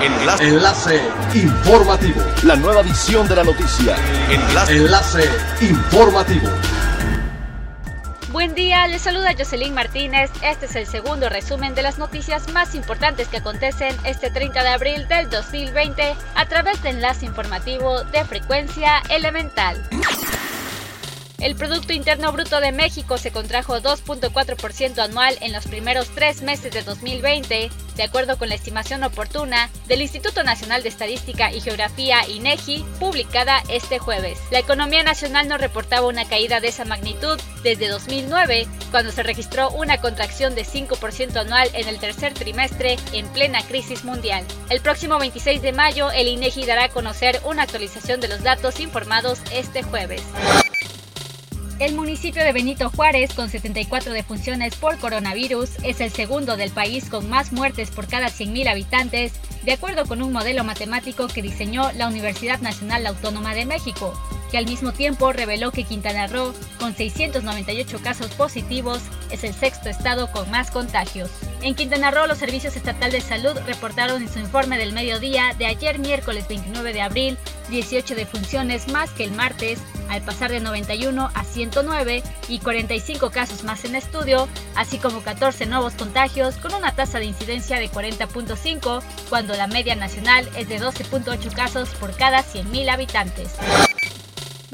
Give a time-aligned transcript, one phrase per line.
[0.00, 0.44] Enlace.
[0.44, 1.00] Enlace
[1.34, 2.22] informativo.
[2.44, 3.96] La nueva edición de la noticia.
[4.30, 4.76] Enlace.
[4.76, 6.48] Enlace informativo.
[8.30, 10.30] Buen día, les saluda Jocelyn Martínez.
[10.42, 14.68] Este es el segundo resumen de las noticias más importantes que acontecen este 30 de
[14.68, 19.82] abril del 2020 a través de enlace informativo de frecuencia elemental.
[21.40, 26.72] El Producto Interno Bruto de México se contrajo 2.4% anual en los primeros tres meses
[26.72, 32.28] de 2020, de acuerdo con la estimación oportuna del Instituto Nacional de Estadística y Geografía
[32.28, 34.40] INEGI, publicada este jueves.
[34.50, 39.70] La economía nacional no reportaba una caída de esa magnitud desde 2009, cuando se registró
[39.70, 44.44] una contracción de 5% anual en el tercer trimestre en plena crisis mundial.
[44.70, 48.80] El próximo 26 de mayo, el INEGI dará a conocer una actualización de los datos
[48.80, 50.24] informados este jueves.
[51.78, 57.08] El municipio de Benito Juárez, con 74 defunciones por coronavirus, es el segundo del país
[57.08, 59.32] con más muertes por cada 100.000 habitantes,
[59.64, 64.12] de acuerdo con un modelo matemático que diseñó la Universidad Nacional Autónoma de México,
[64.50, 69.88] que al mismo tiempo reveló que Quintana Roo, con 698 casos positivos, es el sexto
[69.88, 71.30] estado con más contagios.
[71.62, 75.66] En Quintana Roo, los servicios estatal de salud reportaron en su informe del mediodía de
[75.66, 81.30] ayer miércoles 29 de abril 18 defunciones más que el martes, al pasar de 91
[81.34, 86.94] a 109 y 45 casos más en estudio, así como 14 nuevos contagios con una
[86.94, 92.42] tasa de incidencia de 40.5, cuando la media nacional es de 12.8 casos por cada
[92.42, 93.50] 100.000 habitantes.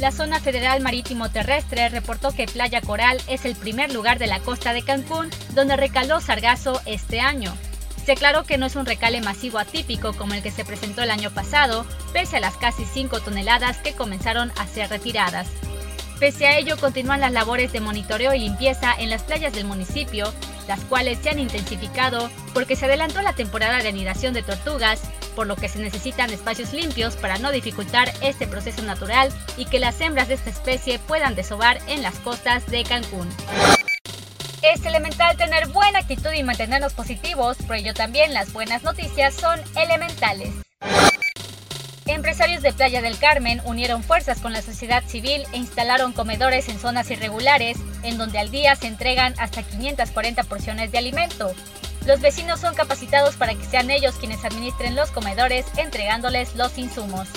[0.05, 4.39] La zona federal marítimo terrestre reportó que Playa Coral es el primer lugar de la
[4.39, 7.57] costa de Cancún donde recaló sargazo este año.
[8.05, 11.11] Se aclaró que no es un recale masivo atípico como el que se presentó el
[11.11, 15.49] año pasado, pese a las casi 5 toneladas que comenzaron a ser retiradas.
[16.21, 20.35] Pese a ello, continúan las labores de monitoreo y limpieza en las playas del municipio,
[20.69, 25.01] las cuales se han intensificado porque se adelantó la temporada de anidación de tortugas,
[25.35, 29.79] por lo que se necesitan espacios limpios para no dificultar este proceso natural y que
[29.79, 33.29] las hembras de esta especie puedan desovar en las costas de Cancún.
[34.63, 39.61] Es elemental tener buena actitud y mantenernos positivos, por ello también las buenas noticias son
[39.77, 40.51] elementales.
[42.07, 46.79] Empresarios de Playa del Carmen unieron fuerzas con la sociedad civil e instalaron comedores en
[46.79, 51.55] zonas irregulares, en donde al día se entregan hasta 540 porciones de alimento.
[52.07, 57.29] Los vecinos son capacitados para que sean ellos quienes administren los comedores, entregándoles los insumos.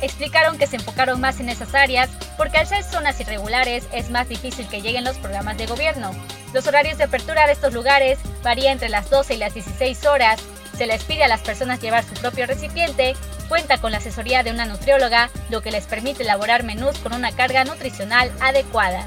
[0.00, 4.28] Explicaron que se enfocaron más en esas áreas porque al ser zonas irregulares es más
[4.28, 6.10] difícil que lleguen los programas de gobierno.
[6.52, 10.40] Los horarios de apertura de estos lugares varían entre las 12 y las 16 horas.
[10.76, 13.16] Se les pide a las personas llevar su propio recipiente,
[13.48, 17.32] cuenta con la asesoría de una nutrióloga, lo que les permite elaborar menús con una
[17.32, 19.06] carga nutricional adecuada.